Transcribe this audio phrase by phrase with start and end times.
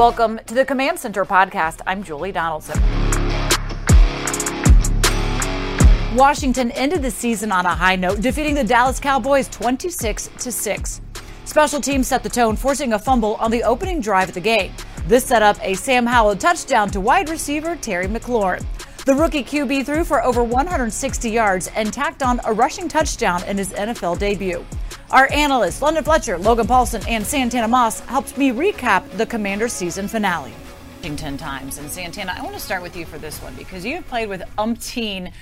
[0.00, 1.82] Welcome to the Command Center podcast.
[1.86, 2.80] I'm Julie Donaldson.
[6.16, 11.02] Washington ended the season on a high note, defeating the Dallas Cowboys 26 to 6.
[11.44, 14.72] Special teams set the tone, forcing a fumble on the opening drive of the game.
[15.06, 18.64] This set up a Sam Howell touchdown to wide receiver Terry McLaurin.
[19.04, 23.58] The rookie QB threw for over 160 yards and tacked on a rushing touchdown in
[23.58, 24.64] his NFL debut.
[25.12, 30.06] Our analysts, London Fletcher, Logan Paulsen, and Santana Moss, helped me recap the Commander season
[30.06, 30.52] finale.
[31.00, 31.78] Washington times.
[31.78, 34.42] And Santana, I want to start with you for this one because you've played with
[34.58, 35.32] umpteen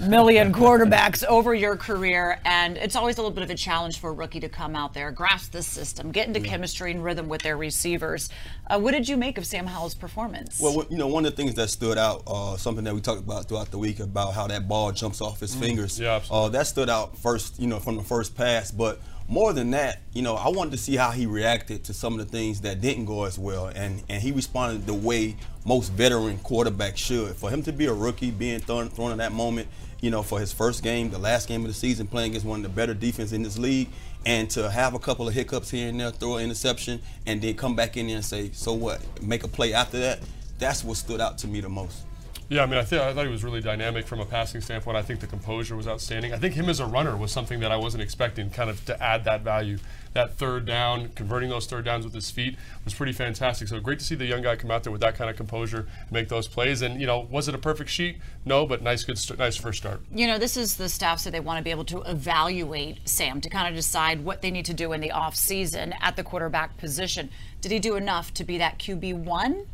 [0.00, 4.08] million quarterbacks over your career, and it's always a little bit of a challenge for
[4.08, 6.48] a rookie to come out there, grasp the system, get into yeah.
[6.48, 8.30] chemistry and rhythm with their receivers.
[8.70, 10.58] Uh, what did you make of Sam Howell's performance?
[10.58, 13.20] Well, you know, one of the things that stood out, uh, something that we talked
[13.20, 15.60] about throughout the week about how that ball jumps off his mm.
[15.60, 16.00] fingers.
[16.00, 18.98] Yeah, uh, that stood out first, you know, from the first pass, but
[19.32, 22.18] more than that, you know, I wanted to see how he reacted to some of
[22.18, 26.36] the things that didn't go as well, and and he responded the way most veteran
[26.40, 27.34] quarterbacks should.
[27.36, 29.68] For him to be a rookie, being thrown thrown in that moment,
[30.02, 32.58] you know, for his first game, the last game of the season, playing against one
[32.58, 33.88] of the better defense in this league,
[34.26, 37.54] and to have a couple of hiccups here and there, throw an interception, and then
[37.54, 40.20] come back in there and say, so what, make a play after that.
[40.58, 42.04] That's what stood out to me the most.
[42.52, 44.94] Yeah, I mean, I, th- I thought he was really dynamic from a passing standpoint.
[44.94, 46.34] I think the composure was outstanding.
[46.34, 49.02] I think him as a runner was something that I wasn't expecting, kind of to
[49.02, 49.78] add that value.
[50.12, 53.68] That third down, converting those third downs with his feet was pretty fantastic.
[53.68, 55.86] So great to see the young guy come out there with that kind of composure,
[56.10, 56.82] make those plays.
[56.82, 58.18] And you know, was it a perfect sheet?
[58.44, 60.02] No, but nice, good, st- nice first start.
[60.14, 63.40] You know, this is the staff so they want to be able to evaluate Sam
[63.40, 66.22] to kind of decide what they need to do in the off season at the
[66.22, 67.30] quarterback position.
[67.62, 69.64] Did he do enough to be that QB one?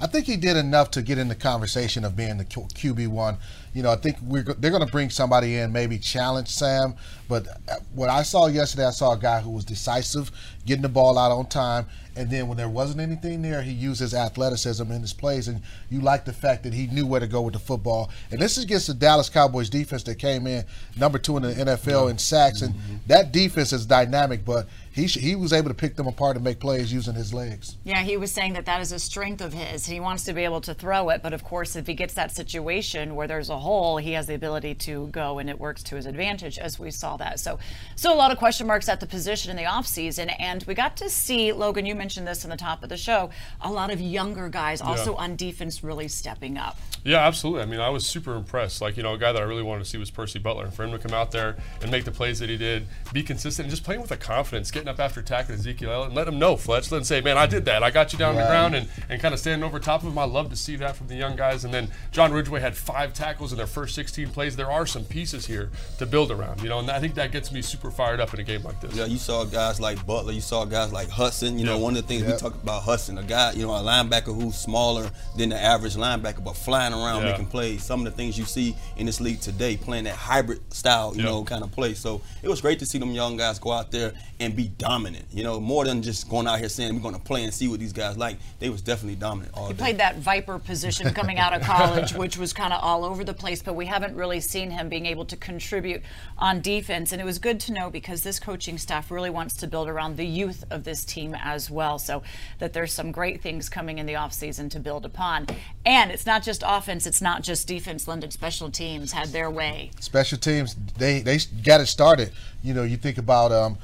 [0.00, 3.36] I think he did enough to get in the conversation of being the QB one.
[3.74, 6.94] You know, I think we're they're going to bring somebody in, maybe challenge Sam.
[7.28, 10.30] But uh, what I saw yesterday, I saw a guy who was decisive,
[10.66, 14.00] getting the ball out on time, and then when there wasn't anything there, he used
[14.00, 15.46] his athleticism in his plays.
[15.46, 18.10] And you like the fact that he knew where to go with the football.
[18.32, 20.64] And this is against the Dallas Cowboys defense that came in
[20.96, 22.96] number two in the NFL in sacks, and mm-hmm.
[23.06, 24.66] that defense is dynamic, but
[24.98, 27.76] he he was able to pick them apart and make plays using his legs.
[27.84, 29.86] Yeah, he was saying that that is a strength of his.
[29.86, 32.32] He wants to be able to throw it, but of course, if he gets that
[32.32, 35.96] situation where there's a hole, he has the ability to go and it works to
[35.96, 37.38] his advantage, as we saw that.
[37.40, 37.58] So,
[37.96, 40.96] so a lot of question marks at the position in the offseason, and we got
[40.98, 41.86] to see Logan.
[41.86, 43.30] You mentioned this in the top of the show.
[43.60, 45.22] A lot of younger guys also yeah.
[45.22, 46.76] on defense really stepping up.
[47.04, 47.62] Yeah, absolutely.
[47.62, 48.82] I mean, I was super impressed.
[48.82, 50.64] Like, you know, a guy that I really wanted to see was Percy Butler.
[50.64, 53.22] And for him to come out there and make the plays that he did, be
[53.22, 56.28] consistent, and just playing with a confidence, getting up after attacking Ezekiel Elliott, and let
[56.28, 56.90] him know, Fletch.
[56.90, 57.82] Let him say, man, I did that.
[57.82, 58.42] I got you down right.
[58.42, 60.18] on the ground and, and kind of standing over top of him.
[60.18, 61.64] I love to see that from the young guys.
[61.64, 64.56] And then John Ridgeway had five tackles in their first 16 plays.
[64.56, 67.52] There are some pieces here to build around, you know, and I think that gets
[67.52, 68.94] me super fired up in a game like this.
[68.94, 70.32] Yeah, you saw guys like Butler.
[70.32, 71.58] You saw guys like Hudson.
[71.58, 73.82] You know, one of the things we talk about Hudson, a guy, you know, a
[73.82, 77.32] linebacker who's smaller than the average linebacker, but flying around yeah.
[77.32, 77.82] making plays.
[77.82, 81.22] Some of the things you see in this league today, playing that hybrid style, you
[81.22, 81.94] know, kind of play.
[81.94, 85.26] So it was great to see them young guys go out there and be dominant.
[85.30, 87.68] You know, more than just going out here saying we're going to play and see
[87.68, 88.38] what these guys like.
[88.60, 89.78] They was definitely dominant all he day.
[89.78, 93.34] played that viper position coming out of college, which was kind of all over the
[93.34, 96.02] place, but we haven't really seen him being able to contribute
[96.38, 97.12] on defense.
[97.12, 100.16] And it was good to know because this coaching staff really wants to build around
[100.16, 101.98] the youth of this team as well.
[101.98, 102.22] So
[102.60, 105.46] that there's some great things coming in the offseason to build upon.
[105.84, 108.06] And it's not just offense, it's not just defense.
[108.06, 109.90] London special teams had their way.
[110.00, 112.30] Special teams, they they got it started.
[112.62, 113.78] You know, you think about um,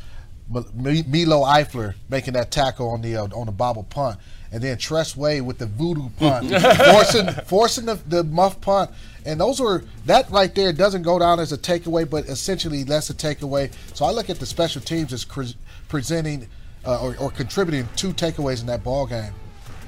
[0.49, 4.19] Milo Eifler making that tackle on the uh, on the bobble punt,
[4.53, 6.51] and then Tress Way with the voodoo punt,
[6.93, 8.91] forcing forcing the, the muff punt,
[9.25, 13.11] and those were that right there doesn't go down as a takeaway, but essentially that's
[13.11, 13.73] a takeaway.
[13.95, 15.25] So I look at the special teams as
[15.89, 16.49] presenting
[16.85, 19.33] uh, or, or contributing two takeaways in that ball game.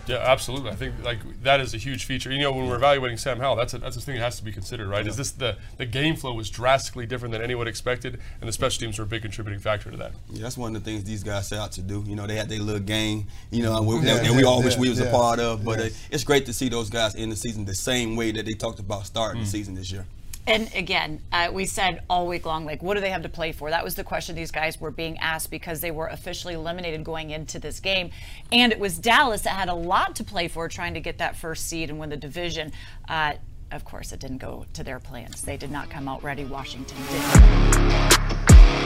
[0.07, 0.71] Yeah, absolutely.
[0.71, 2.31] I think like that is a huge feature.
[2.31, 4.45] You know, when we're evaluating Sam Howell, that's a, that's a thing that has to
[4.45, 5.05] be considered, right?
[5.05, 5.11] Yeah.
[5.11, 8.81] Is this the the game flow was drastically different than anyone expected, and the special
[8.81, 10.13] teams were a big contributing factor to that.
[10.31, 12.05] Yeah, that's one of the things these guys set out to do.
[12.07, 14.63] You know, they had their little game, you know, and we, yeah, and we all
[14.63, 15.65] wish we was a part of.
[15.65, 18.47] But it, it's great to see those guys in the season the same way that
[18.47, 19.45] they talked about starting mm.
[19.45, 20.07] the season this year.
[20.47, 23.51] And again, uh, we said all week long, like, what do they have to play
[23.53, 23.71] for?
[23.71, 27.31] That was the question these guys were being asked because they were officially eliminated going
[27.31, 28.11] into this game.
[28.53, 31.37] And it was Dallas that had a lot to play for, trying to get that
[31.37, 32.73] first seed and win the division.
[33.09, 33.35] Uh,
[33.73, 35.43] of course, it didn't go to their plans.
[35.43, 36.45] They did not come out ready.
[36.45, 38.13] Washington did.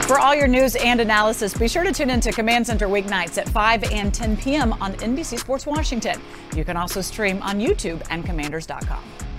[0.05, 3.37] For all your news and analysis, be sure to tune in to Command Center weeknights
[3.37, 4.73] at 5 and 10 p.m.
[4.81, 6.19] on NBC Sports Washington.
[6.55, 9.30] You can also stream on YouTube and commanders.com.